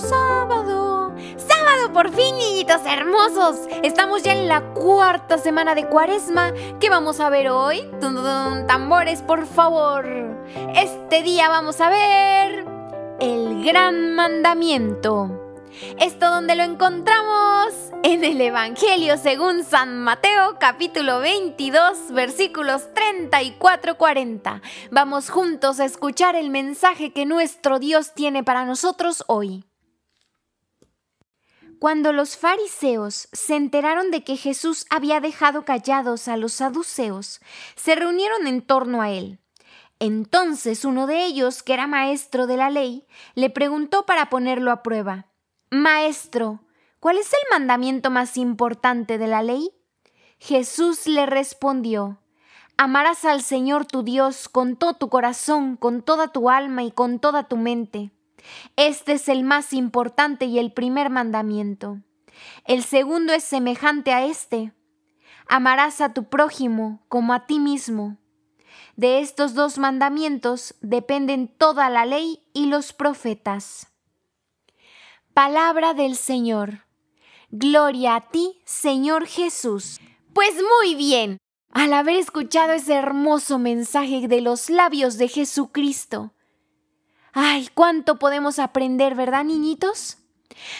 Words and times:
sábado. 0.00 1.14
¡Sábado 1.36 1.92
por 1.92 2.10
fin, 2.10 2.36
niñitos 2.36 2.80
hermosos! 2.86 3.68
Estamos 3.82 4.22
ya 4.22 4.32
en 4.32 4.48
la 4.48 4.72
cuarta 4.72 5.38
semana 5.38 5.74
de 5.74 5.86
cuaresma. 5.86 6.52
¿Qué 6.80 6.88
vamos 6.90 7.20
a 7.20 7.28
ver 7.28 7.50
hoy? 7.50 7.88
tambores, 8.66 9.22
por 9.22 9.46
favor. 9.46 10.06
Este 10.74 11.22
día 11.22 11.48
vamos 11.48 11.80
a 11.80 11.90
ver 11.90 12.64
el 13.20 13.64
gran 13.64 14.14
mandamiento. 14.14 15.40
Esto 15.98 16.30
donde 16.30 16.56
lo 16.56 16.62
encontramos 16.62 17.74
en 18.02 18.24
el 18.24 18.40
Evangelio 18.40 19.16
según 19.16 19.64
San 19.64 19.98
Mateo 19.98 20.56
capítulo 20.58 21.20
22 21.20 22.12
versículos 22.12 22.88
34-40. 22.94 24.62
Vamos 24.90 25.30
juntos 25.30 25.80
a 25.80 25.84
escuchar 25.84 26.36
el 26.36 26.50
mensaje 26.50 27.12
que 27.12 27.26
nuestro 27.26 27.78
Dios 27.78 28.14
tiene 28.14 28.42
para 28.42 28.64
nosotros 28.64 29.24
hoy. 29.26 29.64
Cuando 31.80 32.12
los 32.12 32.36
fariseos 32.36 33.30
se 33.32 33.56
enteraron 33.56 34.10
de 34.10 34.22
que 34.22 34.36
Jesús 34.36 34.84
había 34.90 35.20
dejado 35.20 35.64
callados 35.64 36.28
a 36.28 36.36
los 36.36 36.52
saduceos, 36.52 37.40
se 37.74 37.94
reunieron 37.94 38.46
en 38.46 38.60
torno 38.60 39.00
a 39.00 39.08
él. 39.08 39.38
Entonces 39.98 40.84
uno 40.84 41.06
de 41.06 41.24
ellos, 41.24 41.62
que 41.62 41.72
era 41.72 41.86
maestro 41.86 42.46
de 42.46 42.58
la 42.58 42.68
ley, 42.68 43.06
le 43.34 43.48
preguntó 43.48 44.04
para 44.04 44.28
ponerlo 44.28 44.72
a 44.72 44.82
prueba. 44.82 45.28
Maestro, 45.70 46.60
¿cuál 47.00 47.16
es 47.16 47.32
el 47.32 47.40
mandamiento 47.50 48.10
más 48.10 48.36
importante 48.36 49.16
de 49.16 49.28
la 49.28 49.42
ley? 49.42 49.70
Jesús 50.38 51.06
le 51.06 51.24
respondió, 51.24 52.18
Amarás 52.76 53.24
al 53.24 53.40
Señor 53.40 53.86
tu 53.86 54.02
Dios 54.02 54.50
con 54.50 54.76
todo 54.76 54.92
tu 54.92 55.08
corazón, 55.08 55.78
con 55.78 56.02
toda 56.02 56.28
tu 56.28 56.50
alma 56.50 56.82
y 56.82 56.92
con 56.92 57.20
toda 57.20 57.44
tu 57.44 57.56
mente. 57.56 58.10
Este 58.76 59.12
es 59.12 59.28
el 59.28 59.44
más 59.44 59.72
importante 59.72 60.46
y 60.46 60.58
el 60.58 60.72
primer 60.72 61.10
mandamiento. 61.10 62.00
El 62.66 62.82
segundo 62.82 63.32
es 63.32 63.44
semejante 63.44 64.12
a 64.12 64.24
este. 64.24 64.72
Amarás 65.48 66.00
a 66.00 66.12
tu 66.14 66.28
prójimo 66.28 67.04
como 67.08 67.32
a 67.32 67.46
ti 67.46 67.58
mismo. 67.58 68.18
De 68.96 69.20
estos 69.20 69.54
dos 69.54 69.78
mandamientos 69.78 70.74
dependen 70.80 71.48
toda 71.48 71.90
la 71.90 72.06
ley 72.06 72.42
y 72.52 72.66
los 72.66 72.92
profetas. 72.92 73.88
Palabra 75.34 75.94
del 75.94 76.16
Señor. 76.16 76.86
Gloria 77.50 78.16
a 78.16 78.20
ti, 78.30 78.60
Señor 78.64 79.26
Jesús. 79.26 79.98
Pues 80.34 80.54
muy 80.54 80.94
bien, 80.94 81.38
al 81.72 81.92
haber 81.94 82.16
escuchado 82.16 82.72
ese 82.72 82.94
hermoso 82.94 83.58
mensaje 83.58 84.28
de 84.28 84.40
los 84.40 84.70
labios 84.70 85.18
de 85.18 85.28
Jesucristo. 85.28 86.32
Ay, 87.32 87.68
cuánto 87.74 88.18
podemos 88.18 88.58
aprender, 88.58 89.14
¿verdad, 89.14 89.44
niñitos? 89.44 90.18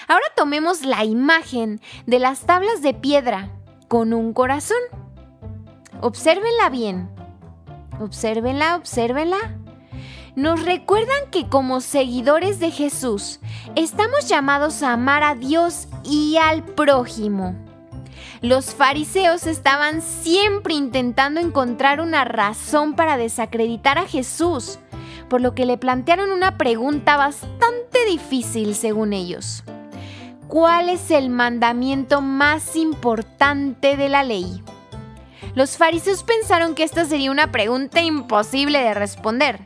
Ahora 0.08 0.24
tomemos 0.36 0.82
la 0.82 1.04
imagen 1.04 1.80
de 2.06 2.18
las 2.18 2.40
tablas 2.46 2.82
de 2.82 2.94
piedra 2.94 3.50
con 3.88 4.12
un 4.12 4.32
corazón. 4.32 4.80
Obsérvenla 6.00 6.68
bien. 6.70 7.10
Obsérvenla, 8.00 8.76
obsérvenla 8.76 9.60
nos 10.36 10.64
recuerdan 10.64 11.30
que 11.30 11.48
como 11.48 11.80
seguidores 11.80 12.60
de 12.60 12.70
Jesús 12.70 13.40
estamos 13.74 14.28
llamados 14.28 14.82
a 14.82 14.92
amar 14.92 15.22
a 15.22 15.34
Dios 15.34 15.88
y 16.04 16.36
al 16.36 16.64
prójimo. 16.64 17.54
Los 18.40 18.74
fariseos 18.74 19.46
estaban 19.46 20.00
siempre 20.00 20.74
intentando 20.74 21.40
encontrar 21.40 22.00
una 22.00 22.24
razón 22.24 22.94
para 22.94 23.16
desacreditar 23.16 23.98
a 23.98 24.06
Jesús, 24.06 24.78
por 25.30 25.40
lo 25.40 25.54
que 25.54 25.64
le 25.64 25.78
plantearon 25.78 26.30
una 26.30 26.58
pregunta 26.58 27.16
bastante 27.16 28.04
difícil 28.06 28.74
según 28.74 29.14
ellos. 29.14 29.64
¿Cuál 30.46 30.90
es 30.90 31.10
el 31.10 31.30
mandamiento 31.30 32.20
más 32.20 32.76
importante 32.76 33.96
de 33.96 34.10
la 34.10 34.24
ley? 34.24 34.62
Los 35.54 35.78
fariseos 35.78 36.22
pensaron 36.22 36.74
que 36.74 36.82
esta 36.82 37.06
sería 37.06 37.30
una 37.30 37.50
pregunta 37.50 38.02
imposible 38.02 38.80
de 38.80 38.92
responder 38.92 39.60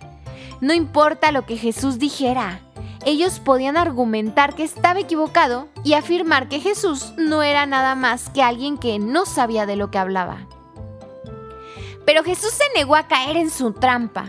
no 0.64 0.72
importa 0.72 1.30
lo 1.30 1.44
que 1.44 1.58
Jesús 1.58 1.98
dijera, 1.98 2.60
ellos 3.04 3.38
podían 3.38 3.76
argumentar 3.76 4.54
que 4.54 4.64
estaba 4.64 5.00
equivocado 5.00 5.68
y 5.84 5.92
afirmar 5.92 6.48
que 6.48 6.58
Jesús 6.58 7.12
no 7.18 7.42
era 7.42 7.66
nada 7.66 7.94
más 7.94 8.30
que 8.30 8.42
alguien 8.42 8.78
que 8.78 8.98
no 8.98 9.26
sabía 9.26 9.66
de 9.66 9.76
lo 9.76 9.90
que 9.90 9.98
hablaba. 9.98 10.46
Pero 12.06 12.24
Jesús 12.24 12.52
se 12.52 12.64
negó 12.74 12.96
a 12.96 13.08
caer 13.08 13.36
en 13.36 13.50
su 13.50 13.72
trampa. 13.72 14.26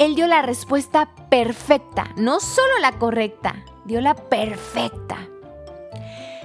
Él 0.00 0.14
dio 0.14 0.26
la 0.26 0.40
respuesta 0.40 1.10
perfecta, 1.28 2.06
no 2.16 2.40
solo 2.40 2.78
la 2.80 2.98
correcta, 2.98 3.62
dio 3.84 4.00
la 4.00 4.14
perfecta. 4.14 5.28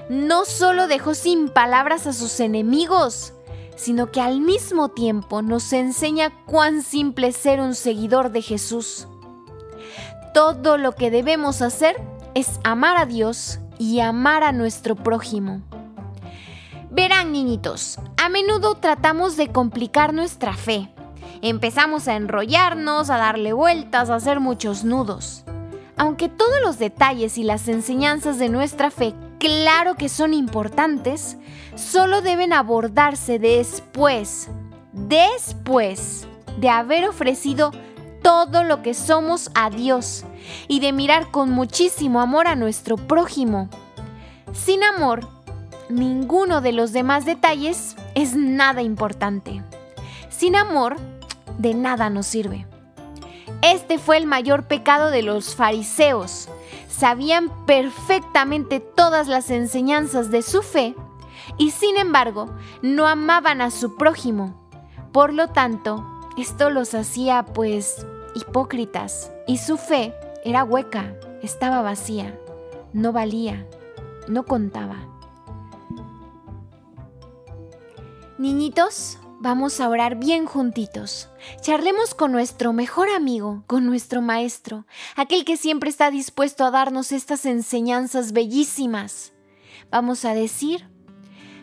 No 0.09 0.43
solo 0.43 0.87
dejó 0.87 1.13
sin 1.13 1.47
palabras 1.47 2.05
a 2.05 2.11
sus 2.11 2.41
enemigos, 2.41 3.31
sino 3.77 4.11
que 4.11 4.19
al 4.19 4.41
mismo 4.41 4.89
tiempo 4.89 5.41
nos 5.41 5.71
enseña 5.71 6.33
cuán 6.45 6.83
simple 6.83 7.27
es 7.27 7.37
ser 7.37 7.61
un 7.61 7.75
seguidor 7.75 8.33
de 8.33 8.41
Jesús. 8.41 9.07
Todo 10.33 10.77
lo 10.77 10.91
que 10.91 11.09
debemos 11.09 11.61
hacer 11.61 11.95
es 12.33 12.59
amar 12.65 12.97
a 12.97 13.05
Dios 13.05 13.59
y 13.79 14.01
amar 14.01 14.43
a 14.43 14.51
nuestro 14.51 14.97
prójimo. 14.97 15.61
Verán, 16.91 17.31
niñitos, 17.31 17.99
a 18.21 18.27
menudo 18.27 18.75
tratamos 18.75 19.37
de 19.37 19.47
complicar 19.53 20.13
nuestra 20.13 20.53
fe. 20.57 20.89
Empezamos 21.41 22.07
a 22.07 22.15
enrollarnos, 22.15 23.09
a 23.09 23.17
darle 23.17 23.53
vueltas, 23.53 24.09
a 24.09 24.15
hacer 24.15 24.39
muchos 24.39 24.83
nudos. 24.83 25.43
Aunque 25.97 26.27
todos 26.27 26.61
los 26.63 26.77
detalles 26.77 27.37
y 27.37 27.43
las 27.43 27.67
enseñanzas 27.67 28.37
de 28.37 28.49
nuestra 28.49 28.91
fe, 28.91 29.13
claro 29.39 29.95
que 29.95 30.09
son 30.09 30.33
importantes, 30.33 31.37
solo 31.75 32.21
deben 32.21 32.51
abordarse 32.51 33.39
después, 33.39 34.49
después 34.91 36.27
de 36.57 36.69
haber 36.69 37.07
ofrecido 37.07 37.71
todo 38.21 38.63
lo 38.63 38.81
que 38.81 38.93
somos 38.93 39.51
a 39.53 39.69
Dios 39.69 40.25
y 40.67 40.79
de 40.79 40.91
mirar 40.91 41.31
con 41.31 41.51
muchísimo 41.51 42.21
amor 42.21 42.47
a 42.47 42.55
nuestro 42.55 42.97
prójimo. 42.97 43.69
Sin 44.51 44.83
amor, 44.83 45.27
ninguno 45.89 46.61
de 46.61 46.71
los 46.71 46.91
demás 46.91 47.25
detalles 47.25 47.95
es 48.15 48.35
nada 48.35 48.81
importante. 48.81 49.61
Sin 50.29 50.55
amor, 50.55 50.97
de 51.57 51.73
nada 51.73 52.09
nos 52.09 52.27
sirve. 52.27 52.67
Este 53.61 53.97
fue 53.97 54.17
el 54.17 54.25
mayor 54.25 54.67
pecado 54.67 55.11
de 55.11 55.21
los 55.21 55.55
fariseos. 55.55 56.49
Sabían 56.89 57.65
perfectamente 57.65 58.79
todas 58.79 59.27
las 59.27 59.49
enseñanzas 59.49 60.31
de 60.31 60.41
su 60.41 60.61
fe 60.61 60.95
y 61.57 61.71
sin 61.71 61.97
embargo 61.97 62.49
no 62.81 63.07
amaban 63.07 63.61
a 63.61 63.71
su 63.71 63.95
prójimo. 63.95 64.69
Por 65.11 65.33
lo 65.33 65.49
tanto, 65.49 66.05
esto 66.37 66.69
los 66.69 66.93
hacía 66.93 67.45
pues 67.45 68.05
hipócritas 68.35 69.31
y 69.47 69.57
su 69.57 69.77
fe 69.77 70.13
era 70.43 70.63
hueca, 70.63 71.15
estaba 71.41 71.81
vacía, 71.81 72.37
no 72.93 73.11
valía, 73.11 73.65
no 74.27 74.45
contaba. 74.45 74.97
Niñitos, 78.37 79.17
vamos 79.39 79.79
a 79.79 79.89
orar 79.89 80.15
bien 80.15 80.45
juntitos. 80.45 81.29
Charlemos 81.61 82.15
con 82.15 82.31
nuestro 82.31 82.73
mejor 82.73 83.09
amigo, 83.09 83.63
con 83.67 83.85
nuestro 83.85 84.21
maestro, 84.21 84.85
aquel 85.15 85.45
que 85.45 85.57
siempre 85.57 85.89
está 85.89 86.11
dispuesto 86.11 86.65
a 86.65 86.71
darnos 86.71 87.11
estas 87.11 87.45
enseñanzas 87.45 88.31
bellísimas. 88.31 89.33
Vamos 89.91 90.25
a 90.25 90.33
decir, 90.33 90.89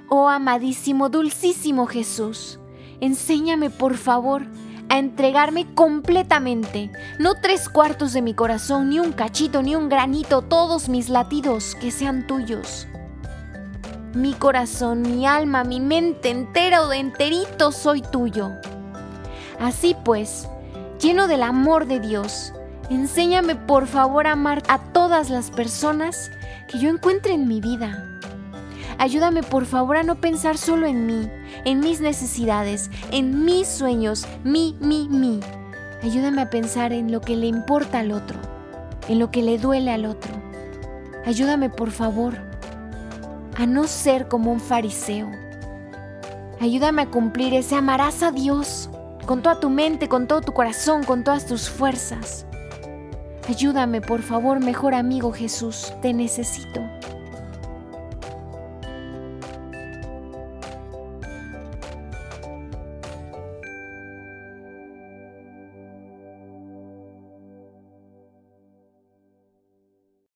oh 0.09 0.29
amadísimo, 0.29 1.09
dulcísimo 1.09 1.87
Jesús, 1.87 2.61
enséñame 3.01 3.71
por 3.71 3.97
favor 3.97 4.47
a 4.89 4.99
entregarme 4.99 5.75
completamente, 5.75 6.91
no 7.19 7.35
tres 7.35 7.69
cuartos 7.69 8.13
de 8.13 8.21
mi 8.21 8.35
corazón, 8.35 8.91
ni 8.91 8.99
un 8.99 9.13
cachito, 9.13 9.63
ni 9.63 9.75
un 9.75 9.89
granito, 9.89 10.43
todos 10.43 10.89
mis 10.89 11.09
latidos 11.09 11.75
que 11.77 11.91
sean 11.91 12.27
tuyos. 12.27 12.87
Mi 14.15 14.33
corazón, 14.35 15.03
mi 15.03 15.27
alma, 15.27 15.65
mi 15.65 15.81
mente 15.81 16.31
entera 16.31 16.83
o 16.83 16.89
de 16.89 16.99
enterito 16.99 17.73
soy 17.73 18.03
tuyo. 18.03 18.51
Así 19.59 19.97
pues, 20.05 20.49
lleno 21.01 21.29
del 21.29 21.43
amor 21.43 21.87
de 21.87 22.01
Dios, 22.01 22.53
enséñame 22.91 23.57
por 23.57 23.87
favor 23.87 24.27
a 24.27 24.33
amar 24.33 24.63
a 24.69 24.79
todas 24.93 25.31
las 25.31 25.51
personas 25.51 26.31
que 26.69 26.79
yo 26.79 26.91
encuentre 26.91 27.33
en 27.33 27.49
mi 27.49 27.61
vida 27.61 28.13
Ayúdame 29.03 29.43
por 29.43 29.67
favor 29.67 29.97
a 29.97 30.05
no 30.05 30.21
pensar 30.21 30.57
solo 30.57 30.87
en 30.87 31.07
mí, 31.07 31.29
en 31.65 31.81
mis 31.81 32.01
necesidades, 32.01 32.89
en 33.11 33.45
mis 33.45 33.67
sueños, 33.67 34.29
mi, 34.45 34.77
mi, 34.81 35.09
mi. 35.09 35.41
Ayúdame 36.03 36.43
a 36.43 36.51
pensar 36.51 36.93
en 36.93 37.11
lo 37.11 37.21
que 37.21 37.35
le 37.35 37.47
importa 37.47 37.99
al 37.99 38.13
otro, 38.13 38.39
en 39.09 39.19
lo 39.19 39.33
que 39.33 39.43
le 39.43 39.59
duele 39.59 39.91
al 39.91 40.05
otro. 40.05 40.33
Ayúdame 41.25 41.69
por 41.69 41.91
favor 41.91 42.52
a 43.57 43.67
no 43.67 43.87
ser 43.87 44.29
como 44.29 44.53
un 44.53 44.61
fariseo. 44.61 45.31
Ayúdame 46.61 47.03
a 47.03 47.11
cumplir 47.11 47.55
ese 47.55 47.75
amarás 47.75 48.23
a 48.23 48.31
Dios 48.31 48.89
con 49.27 49.43
toda 49.43 49.61
tu 49.61 49.71
mente, 49.71 50.09
con 50.09 50.27
todo 50.27 50.41
tu 50.41 50.53
corazón, 50.53 51.05
con 51.05 51.25
todas 51.25 51.47
tus 51.47 51.69
fuerzas. 51.69 52.47
Ayúdame, 53.49 54.01
por 54.01 54.23
favor, 54.23 54.61
mejor 54.61 54.95
amigo 54.95 55.33
Jesús, 55.33 55.93
te 56.01 56.13
necesito. 56.13 56.81